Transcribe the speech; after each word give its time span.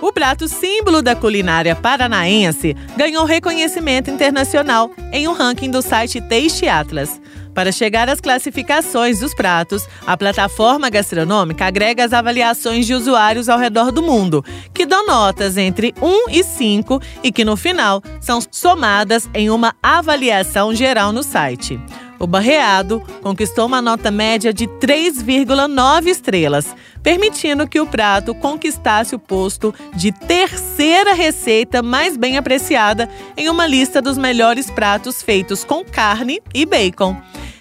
O 0.00 0.12
prato 0.12 0.46
símbolo 0.46 1.00
da 1.00 1.16
culinária 1.16 1.74
paranaense 1.74 2.76
ganhou 2.96 3.24
reconhecimento 3.24 4.10
internacional 4.10 4.90
em 5.10 5.26
um 5.26 5.32
ranking 5.32 5.70
do 5.70 5.80
site 5.80 6.20
Taste 6.20 6.68
Atlas. 6.68 7.20
Para 7.54 7.72
chegar 7.72 8.06
às 8.06 8.20
classificações 8.20 9.20
dos 9.20 9.32
pratos, 9.32 9.88
a 10.06 10.14
plataforma 10.14 10.90
gastronômica 10.90 11.64
agrega 11.64 12.04
as 12.04 12.12
avaliações 12.12 12.84
de 12.84 12.92
usuários 12.92 13.48
ao 13.48 13.58
redor 13.58 13.90
do 13.90 14.02
mundo, 14.02 14.44
que 14.74 14.84
dão 14.84 15.06
notas 15.06 15.56
entre 15.56 15.94
1 16.02 16.30
e 16.30 16.44
5 16.44 17.00
e 17.22 17.32
que 17.32 17.46
no 17.46 17.56
final 17.56 18.02
são 18.20 18.40
somadas 18.50 19.30
em 19.32 19.48
uma 19.48 19.74
avaliação 19.82 20.74
geral 20.74 21.10
no 21.10 21.22
site. 21.22 21.80
O 22.18 22.26
barreado 22.26 23.02
conquistou 23.22 23.66
uma 23.66 23.82
nota 23.82 24.10
média 24.10 24.52
de 24.52 24.66
3,9 24.66 26.06
estrelas, 26.06 26.74
permitindo 27.02 27.68
que 27.68 27.80
o 27.80 27.86
prato 27.86 28.34
conquistasse 28.34 29.14
o 29.14 29.18
posto 29.18 29.74
de 29.94 30.12
terceira 30.12 31.12
receita 31.12 31.82
mais 31.82 32.16
bem 32.16 32.38
apreciada 32.38 33.08
em 33.36 33.48
uma 33.48 33.66
lista 33.66 34.00
dos 34.00 34.16
melhores 34.16 34.70
pratos 34.70 35.22
feitos 35.22 35.62
com 35.62 35.84
carne 35.84 36.40
e 36.54 36.64
bacon. 36.64 37.16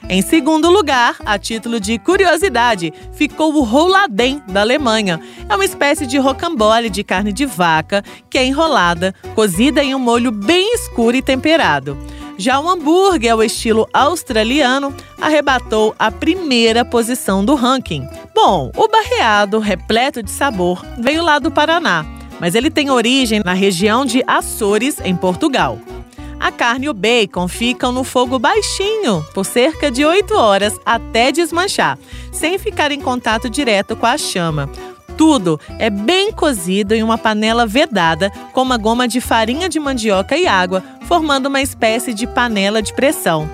Em 0.07 0.21
segundo 0.21 0.69
lugar, 0.69 1.15
a 1.25 1.37
título 1.37 1.79
de 1.79 1.97
curiosidade, 1.97 2.93
ficou 3.13 3.55
o 3.55 3.63
Rouladen 3.63 4.39
da 4.47 4.61
Alemanha. 4.61 5.19
É 5.49 5.55
uma 5.55 5.65
espécie 5.65 6.05
de 6.05 6.19
rocambole 6.19 6.91
de 6.91 7.03
carne 7.03 7.33
de 7.33 7.45
vaca 7.45 8.03
que 8.29 8.37
é 8.37 8.45
enrolada, 8.45 9.15
cozida 9.33 9.83
em 9.83 9.95
um 9.95 9.99
molho 9.99 10.31
bem 10.31 10.75
escuro 10.75 11.17
e 11.17 11.23
temperado. 11.23 11.97
Já 12.37 12.59
o 12.59 12.69
hambúrguer, 12.69 13.31
ao 13.31 13.43
estilo 13.43 13.87
australiano, 13.93 14.93
arrebatou 15.19 15.95
a 15.97 16.11
primeira 16.11 16.83
posição 16.83 17.45
do 17.45 17.55
ranking. 17.55 18.07
Bom, 18.33 18.71
o 18.75 18.87
barreado, 18.87 19.59
repleto 19.59 20.21
de 20.21 20.29
sabor, 20.29 20.85
veio 20.97 21.23
lá 21.23 21.39
do 21.39 21.49
Paraná, 21.49 22.05
mas 22.39 22.53
ele 22.53 22.69
tem 22.69 22.89
origem 22.89 23.41
na 23.43 23.53
região 23.53 24.05
de 24.05 24.23
Açores, 24.27 24.99
em 25.03 25.15
Portugal. 25.15 25.79
A 26.39 26.51
carne 26.51 26.85
e 26.85 26.89
o 26.89 26.93
bacon 26.93 27.47
ficam 27.47 27.91
no 27.91 28.03
fogo 28.03 28.37
baixinho 28.37 29.25
por 29.33 29.45
cerca 29.45 29.89
de 29.89 30.05
8 30.05 30.35
horas 30.35 30.77
até 30.85 31.31
desmanchar, 31.31 31.97
sem 32.31 32.59
ficar 32.59 32.91
em 32.91 32.99
contato 32.99 33.49
direto 33.49 33.95
com 33.95 34.05
a 34.05 34.17
chama. 34.17 34.69
Tudo 35.17 35.59
é 35.79 35.89
bem 35.89 36.31
cozido 36.31 36.93
em 36.93 37.03
uma 37.03 37.17
panela 37.17 37.65
vedada 37.65 38.29
com 38.53 38.61
uma 38.61 38.77
goma 38.77 39.07
de 39.07 39.21
farinha 39.21 39.69
de 39.69 39.79
mandioca 39.79 40.37
e 40.37 40.45
água, 40.45 40.83
formando 41.07 41.47
uma 41.47 41.61
espécie 41.61 42.13
de 42.13 42.27
panela 42.27 42.81
de 42.81 42.93
pressão. 42.93 43.49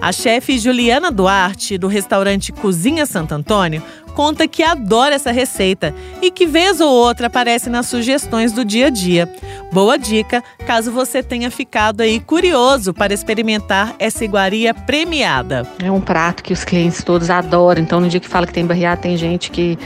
A 0.00 0.12
chefe 0.12 0.58
Juliana 0.58 1.10
Duarte, 1.10 1.78
do 1.78 1.88
restaurante 1.88 2.52
Cozinha 2.52 3.06
Santo 3.06 3.32
Antônio, 3.32 3.82
conta 4.14 4.48
que 4.48 4.62
adora 4.62 5.14
essa 5.14 5.30
receita 5.30 5.94
e 6.22 6.30
que 6.30 6.46
vez 6.46 6.80
ou 6.80 6.90
outra 6.90 7.26
aparece 7.26 7.68
nas 7.68 7.86
sugestões 7.86 8.52
do 8.52 8.64
dia 8.64 8.86
a 8.86 8.90
dia. 8.90 9.30
Boa 9.72 9.98
dica, 9.98 10.42
caso 10.66 10.90
você 10.90 11.22
tenha 11.22 11.50
ficado 11.50 12.00
aí 12.00 12.18
curioso 12.20 12.94
para 12.94 13.12
experimentar 13.12 13.94
essa 13.98 14.24
iguaria 14.24 14.72
premiada. 14.72 15.66
É 15.82 15.90
um 15.90 16.00
prato 16.00 16.42
que 16.42 16.52
os 16.52 16.64
clientes 16.64 17.02
todos 17.02 17.30
adoram, 17.30 17.82
então 17.82 18.00
no 18.00 18.08
dia 18.08 18.20
que 18.20 18.28
fala 18.28 18.46
que 18.46 18.52
tem 18.52 18.66
barreado, 18.66 19.02
tem 19.02 19.16
gente 19.16 19.50
que 19.50 19.78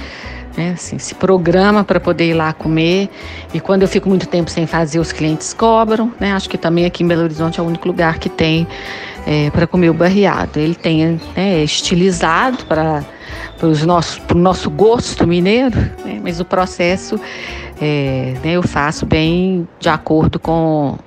né, 0.56 0.72
assim, 0.72 0.98
se 0.98 1.14
programa 1.14 1.84
para 1.84 2.00
poder 2.00 2.30
ir 2.30 2.34
lá 2.34 2.52
comer. 2.52 3.08
E 3.54 3.60
quando 3.60 3.82
eu 3.82 3.88
fico 3.88 4.08
muito 4.08 4.26
tempo 4.26 4.50
sem 4.50 4.66
fazer, 4.66 4.98
os 4.98 5.12
clientes 5.12 5.52
cobram. 5.52 6.12
Né? 6.18 6.32
Acho 6.32 6.48
que 6.48 6.58
também 6.58 6.84
aqui 6.84 7.02
em 7.02 7.08
Belo 7.08 7.22
Horizonte 7.22 7.60
é 7.60 7.62
o 7.62 7.66
único 7.66 7.86
lugar 7.86 8.18
que 8.18 8.28
tem 8.28 8.66
é, 9.26 9.50
para 9.50 9.66
comer 9.66 9.90
o 9.90 9.94
barreado. 9.94 10.58
Ele 10.58 10.74
tem 10.74 11.06
né, 11.06 11.20
é 11.36 11.64
estilizado 11.64 12.64
para 12.66 13.04
o 13.62 14.34
nosso 14.34 14.70
gosto 14.70 15.26
mineiro, 15.26 15.78
né? 16.04 16.20
mas 16.22 16.40
o 16.40 16.44
processo 16.44 17.20
é, 17.80 18.34
né, 18.44 18.52
eu 18.52 18.62
faço 18.62 19.06
bem 19.06 19.66
de 19.78 19.88
acordo 19.88 20.38
com 20.38 20.98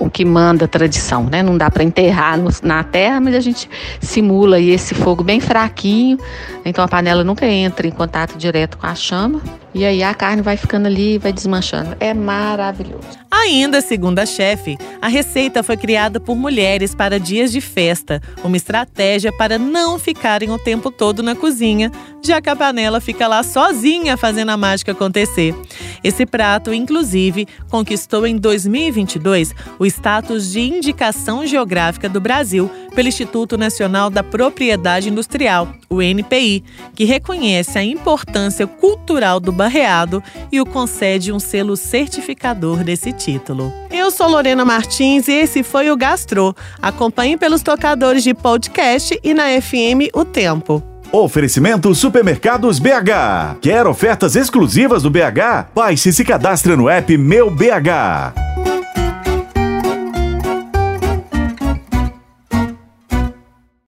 o 0.00 0.10
que 0.10 0.24
manda 0.24 0.64
a 0.64 0.68
tradição, 0.68 1.24
né? 1.24 1.42
Não 1.42 1.56
dá 1.56 1.70
para 1.70 1.84
enterrar 1.84 2.38
no, 2.38 2.50
na 2.62 2.82
terra, 2.82 3.20
mas 3.20 3.34
a 3.34 3.40
gente 3.40 3.68
simula 4.00 4.56
aí 4.56 4.70
esse 4.70 4.94
fogo 4.94 5.22
bem 5.22 5.40
fraquinho, 5.40 6.18
então 6.64 6.84
a 6.84 6.88
panela 6.88 7.24
nunca 7.24 7.46
entra 7.46 7.86
em 7.86 7.90
contato 7.90 8.36
direto 8.36 8.78
com 8.78 8.86
a 8.86 8.94
chama 8.94 9.40
e 9.74 9.84
aí 9.84 10.02
a 10.02 10.14
carne 10.14 10.42
vai 10.42 10.56
ficando 10.56 10.86
ali, 10.86 11.18
vai 11.18 11.32
desmanchando. 11.32 11.96
É 11.98 12.14
maravilhoso. 12.14 13.24
Ainda 13.44 13.82
segundo 13.82 14.20
a 14.20 14.24
chefe, 14.24 14.78
a 15.02 15.06
receita 15.06 15.62
foi 15.62 15.76
criada 15.76 16.18
por 16.18 16.34
mulheres 16.34 16.94
para 16.94 17.20
dias 17.20 17.52
de 17.52 17.60
festa, 17.60 18.22
uma 18.42 18.56
estratégia 18.56 19.30
para 19.30 19.58
não 19.58 19.98
ficarem 19.98 20.50
o 20.50 20.58
tempo 20.58 20.90
todo 20.90 21.22
na 21.22 21.34
cozinha, 21.34 21.92
já 22.24 22.40
que 22.40 22.48
a 22.48 22.56
panela 22.56 23.02
fica 23.02 23.28
lá 23.28 23.42
sozinha 23.42 24.16
fazendo 24.16 24.48
a 24.48 24.56
mágica 24.56 24.92
acontecer. 24.92 25.54
Esse 26.02 26.24
prato, 26.24 26.72
inclusive, 26.72 27.46
conquistou 27.68 28.26
em 28.26 28.38
2022 28.38 29.54
o 29.78 29.84
status 29.84 30.50
de 30.50 30.60
indicação 30.60 31.46
geográfica 31.46 32.08
do 32.08 32.22
Brasil 32.22 32.70
pelo 32.94 33.08
Instituto 33.08 33.58
Nacional 33.58 34.08
da 34.08 34.22
Propriedade 34.22 35.08
Industrial, 35.08 35.68
o 35.90 36.00
NPI, 36.00 36.64
que 36.94 37.04
reconhece 37.04 37.78
a 37.78 37.84
importância 37.84 38.66
cultural 38.66 39.40
do 39.40 39.50
barreado 39.50 40.22
e 40.50 40.60
o 40.60 40.66
concede 40.66 41.32
um 41.32 41.40
selo 41.40 41.76
certificador 41.76 42.84
desse 42.84 43.12
título. 43.12 43.72
Eu 43.90 44.10
sou 44.10 44.28
Lorena 44.28 44.64
Martins 44.64 45.28
e 45.28 45.32
esse 45.32 45.62
foi 45.62 45.90
o 45.90 45.96
Gastro. 45.96 46.54
Acompanhe 46.80 47.36
pelos 47.36 47.62
tocadores 47.62 48.22
de 48.22 48.32
podcast 48.32 49.18
e 49.22 49.34
na 49.34 49.60
FM 49.60 50.10
O 50.14 50.24
Tempo. 50.24 50.82
Oferecimento 51.12 51.94
Supermercados 51.94 52.78
BH. 52.78 53.58
Quer 53.60 53.86
ofertas 53.86 54.34
exclusivas 54.34 55.04
do 55.04 55.10
BH? 55.10 55.70
Baixe 55.74 56.08
e 56.08 56.12
se 56.12 56.24
cadastre 56.24 56.74
no 56.74 56.88
app 56.88 57.16
Meu 57.16 57.50
BH. 57.50 58.43